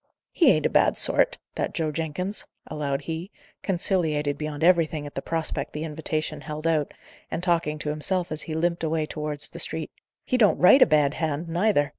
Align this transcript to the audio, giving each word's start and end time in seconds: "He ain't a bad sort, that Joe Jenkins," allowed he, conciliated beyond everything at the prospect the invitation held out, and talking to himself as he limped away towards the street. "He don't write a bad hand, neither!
"He 0.31 0.49
ain't 0.49 0.65
a 0.65 0.69
bad 0.71 0.97
sort, 0.97 1.37
that 1.53 1.75
Joe 1.75 1.91
Jenkins," 1.91 2.43
allowed 2.65 3.01
he, 3.01 3.29
conciliated 3.61 4.35
beyond 4.35 4.63
everything 4.63 5.05
at 5.05 5.13
the 5.13 5.21
prospect 5.21 5.73
the 5.73 5.83
invitation 5.83 6.41
held 6.41 6.65
out, 6.65 6.91
and 7.29 7.43
talking 7.43 7.77
to 7.77 7.89
himself 7.89 8.31
as 8.31 8.41
he 8.41 8.55
limped 8.55 8.83
away 8.83 9.05
towards 9.05 9.51
the 9.51 9.59
street. 9.59 9.91
"He 10.25 10.37
don't 10.39 10.57
write 10.57 10.81
a 10.81 10.87
bad 10.87 11.13
hand, 11.13 11.47
neither! 11.49 11.89